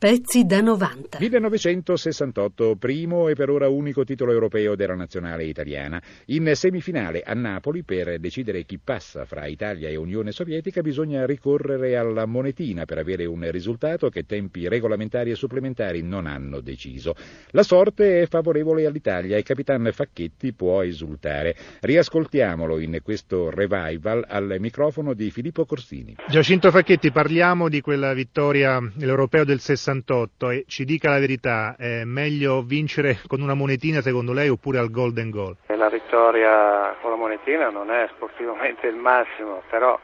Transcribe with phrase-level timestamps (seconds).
[0.00, 1.18] Pezzi da 90.
[1.20, 6.00] 1968, primo e per ora unico titolo europeo della nazionale italiana.
[6.28, 11.98] In semifinale a Napoli, per decidere chi passa fra Italia e Unione Sovietica, bisogna ricorrere
[11.98, 17.14] alla monetina per avere un risultato che tempi regolamentari e supplementari non hanno deciso.
[17.50, 21.54] La sorte è favorevole all'Italia e Capitan Facchetti può esultare.
[21.80, 26.16] Riascoltiamolo in questo revival al microfono di Filippo Corsini.
[26.26, 31.74] Giacinto Facchetti, parliamo di quella vittoria l'europeo del 68 68 e ci dica la verità,
[31.76, 35.56] è meglio vincere con una monetina secondo lei oppure al golden goal?
[35.66, 39.98] La vittoria con la monetina non è sportivamente il massimo, però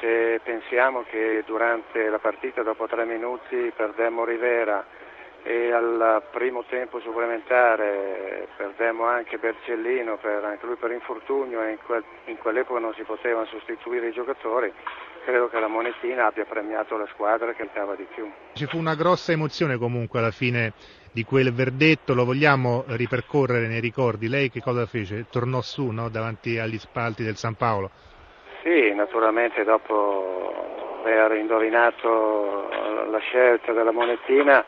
[0.00, 4.84] se pensiamo che durante la partita dopo tre minuti perdemmo Rivera
[5.42, 11.78] e al primo tempo supplementare perdemmo anche Bercellino, per, anche lui per infortunio e
[12.26, 14.72] in quell'epoca non si potevano sostituire i giocatori,
[15.24, 18.30] credo che la monetina abbia premiato la squadra che stava di più.
[18.54, 20.72] Ci fu una grossa emozione comunque alla fine
[21.12, 25.26] di quel verdetto, lo vogliamo ripercorrere nei ricordi, lei che cosa fece?
[25.30, 26.08] Tornò su no?
[26.08, 27.90] davanti agli spalti del San Paolo?
[28.62, 32.68] Sì, naturalmente dopo aver indovinato
[33.10, 34.64] la scelta della monetina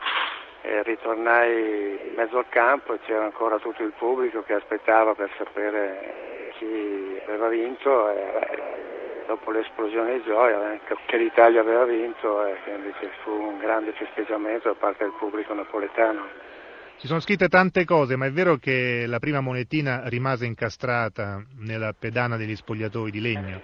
[0.61, 5.29] e ritornai in mezzo al campo e c'era ancora tutto il pubblico che aspettava per
[5.37, 12.93] sapere chi aveva vinto e dopo l'esplosione di gioia che l'Italia aveva vinto e quindi
[12.99, 16.51] ci fu un grande festeggiamento da parte del pubblico napoletano.
[16.97, 21.93] Ci sono scritte tante cose, ma è vero che la prima monetina rimase incastrata nella
[21.97, 23.61] pedana degli spogliatoi di legno?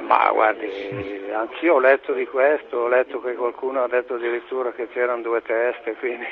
[0.00, 0.66] Ma guardi,
[1.32, 5.42] anch'io ho letto di questo, ho letto che qualcuno ha detto addirittura che c'erano due
[5.42, 6.24] teste, quindi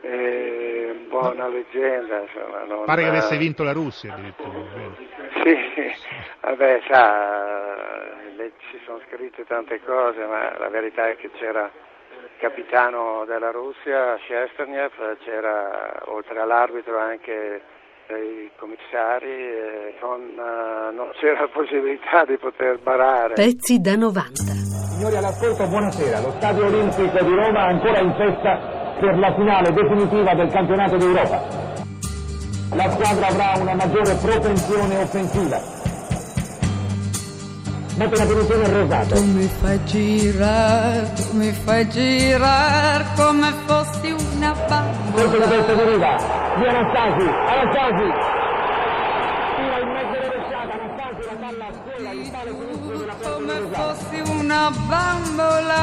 [0.00, 2.22] è un po' una leggenda.
[2.22, 2.84] Insomma.
[2.84, 5.17] Pare che avesse vinto la Russia addirittura.
[5.42, 5.92] Sì,
[6.40, 8.16] vabbè, sa,
[8.70, 14.18] ci sono scritte tante cose, ma la verità è che c'era il capitano della Russia,
[14.26, 17.62] Shesternev, c'era oltre all'arbitro anche
[18.08, 23.34] i commissari non, uh, non c'era la possibilità di poter barare.
[23.34, 24.32] Pezzi da 90.
[24.96, 26.20] Signori all'ascolto, buonasera.
[26.20, 30.96] Lo Stadio Olimpico di Roma è ancora in festa per la finale definitiva del campionato
[30.96, 31.57] d'Europa.
[32.70, 35.60] La squadra avrà una maggiore propensione offensiva.
[37.96, 39.14] Mette la punizione rosato.
[39.14, 45.22] Tu mi fai girare, tu mi fai girare come fossi una bambola.
[45.22, 46.16] Colpo di testa di riva,
[46.58, 48.12] di Anastasi, Anastasi.
[49.56, 54.18] Tira in mezzo rovesciata, Anastasi, la palla a scuola, il palo sinistro della Come fossi
[54.30, 55.82] una bambola.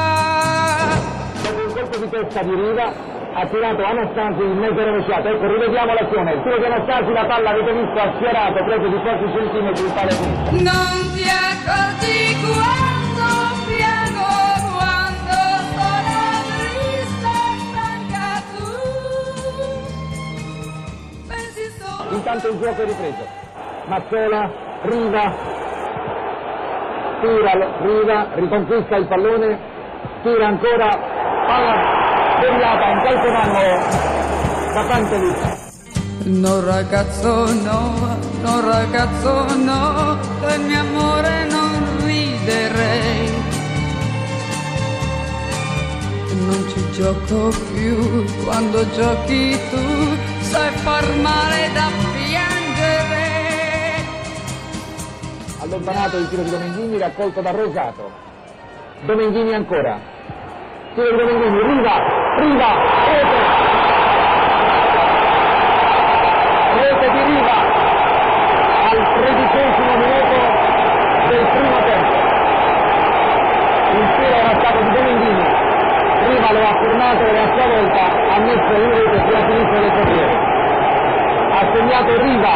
[1.42, 2.92] Dopo un colpo di testa di riva,
[3.38, 5.28] ha tirato Anastasi in mezzo rovesciata.
[5.28, 6.32] Ecco, rivediamo l'azione.
[6.32, 9.92] Il tiro di Anastasi, la palla avete visto, ha sfiorato proprio di pochi centimetri il
[9.92, 10.56] palo sinistro.
[10.56, 13.28] Non ti accorgi quando
[13.68, 14.24] piango,
[14.72, 15.36] quando
[15.76, 16.16] sono
[16.56, 17.36] triste
[17.68, 18.72] stanca tu.
[21.28, 22.16] Pensi solo...
[22.16, 23.24] Intanto il gioco è ripreso.
[23.84, 24.50] Mazzola,
[24.82, 25.34] Riva,
[27.20, 29.58] tira Riva, riconquista il pallone,
[30.22, 30.88] tira ancora,
[31.46, 32.05] palla
[32.40, 33.58] deviata in qualche mano
[34.72, 35.64] da Pantelic.
[36.24, 43.30] No ragazzo no, no ragazzo no, del mio amore non riderei.
[46.46, 53.24] Non ci gioco più, quando giochi tu sai far male da piangere.
[55.60, 58.10] Allontanato il tiro di Domenghini, raccolto da Rosato.
[59.04, 59.98] Domenghini ancora.
[60.94, 62.70] Tiro di Domenghini, Riva, Riva,
[63.08, 63.38] rete.
[66.76, 67.56] Rete di Riva
[68.90, 70.36] al tredicesimo minuto
[71.28, 72.14] del primo tempo.
[73.96, 75.44] Il tiro era stato di Domenghini.
[76.28, 79.92] Riva lo ha firmato e a sua volta ha messo in rete sulla sinistra del
[79.92, 80.34] portiere.
[81.52, 82.54] Ha segnato Riva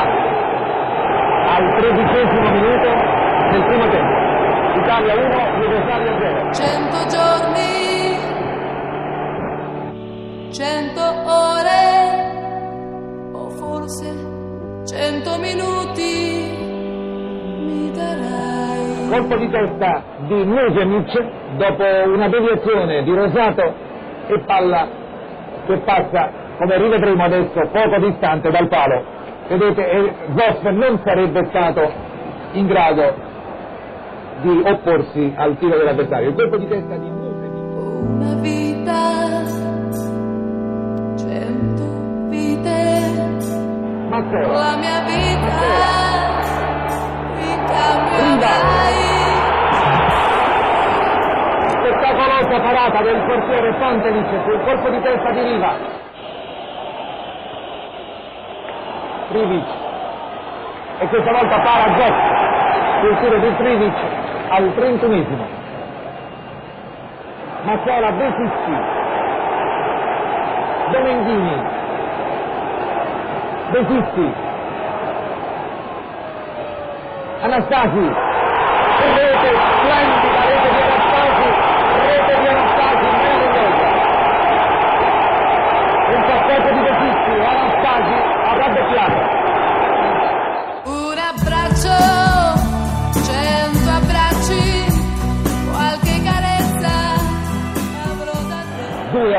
[1.57, 2.89] al tredicesimo minuto
[3.51, 4.29] del primo tempo.
[4.79, 5.25] Italia 1,
[5.59, 6.53] Jugoslavia 0.
[6.53, 7.90] Cento giorni,
[15.31, 16.13] 100 minuti
[17.63, 19.09] mi darai.
[19.09, 21.25] Colpo di testa di Muzenic
[21.57, 23.75] dopo una deviazione di Rosato
[24.27, 24.89] e palla
[25.67, 29.05] che passa, come rivedremo adesso, poco distante dal palo.
[29.49, 31.93] Vedete, Zoff non sarebbe stato
[32.53, 33.15] in grado
[34.43, 36.31] di opporsi al tiro dell'avversario.
[36.31, 37.53] Il colpo di testa di Muzenic.
[38.03, 39.43] Una vita,
[41.17, 41.85] cento
[42.29, 43.00] vite
[44.11, 45.61] la mia vita,
[47.37, 48.99] mi cambierai.
[51.71, 55.75] Spettacolosa parata del portiere Pantelic sul colpo di testa di Riva.
[59.29, 59.67] Trivic.
[60.99, 62.15] E questa volta para Zec
[63.01, 63.97] sul tiro di Trivic
[64.49, 65.47] al 31esimo.
[67.63, 68.77] Mazzola Besicci.
[70.91, 71.80] Domenghini.
[73.73, 74.27] Besicci.
[77.43, 78.07] Anastasi.
[79.17, 80.40] Rete splendida,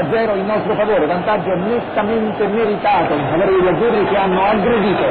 [0.02, 5.06] a 0 in nostro favore, vantaggio nettamente meritato in favore degli azzurri che hanno aggredito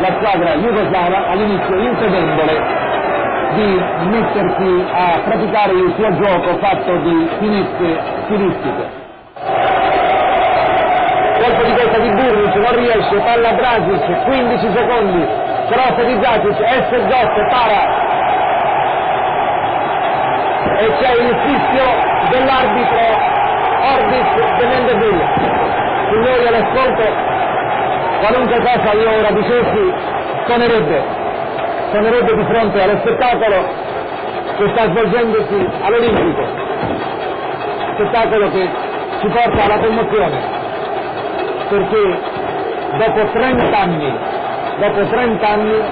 [0.00, 2.92] la squadra jugoslava all'inizio impedendole
[3.54, 9.02] di mettersi a praticare il suo gioco fatto di finezze stilistiche.
[11.40, 15.26] Colpo di testa di Burric, non riesce, palla Dragic, 15 secondi,
[15.68, 18.02] cross di S Zot, para,
[20.78, 21.84] e c'è il fischio
[22.30, 23.33] dell'arbitro
[23.84, 24.28] Orbis
[24.58, 25.26] de Mendeville.
[26.10, 27.02] Signori all'ascolto,
[28.20, 29.94] qualunque cosa io ora dicessi
[30.46, 31.02] suonerebbe,
[31.90, 33.56] suonerebbe di fronte allo spettacolo
[34.56, 36.46] che sta svolgendosi all'Olimpico,
[37.94, 38.68] spettacolo che
[39.20, 40.40] ci porta alla commozione,
[41.68, 42.18] perché
[42.98, 44.18] dopo 30 anni,
[44.78, 45.82] dopo 30 anni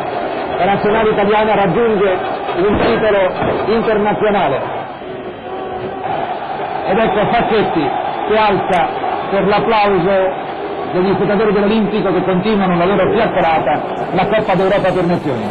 [0.58, 2.18] la nazionale italiana raggiunge
[2.56, 3.32] un titolo
[3.66, 4.81] internazionale.
[6.92, 7.90] Ed ecco Facchetti
[8.28, 8.86] che alza
[9.30, 10.30] per l'applauso
[10.92, 13.80] degli spettatori dell'Olimpico che continuano la loro fiaccolata
[14.12, 15.50] la Coppa d'Europa per Nazioni.